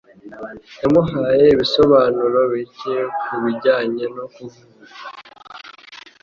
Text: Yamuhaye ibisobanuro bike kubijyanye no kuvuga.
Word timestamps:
Yamuhaye 0.81 1.43
ibisobanuro 1.55 2.39
bike 2.51 2.95
kubijyanye 3.23 4.03
no 4.15 4.25
kuvuga. 4.33 4.83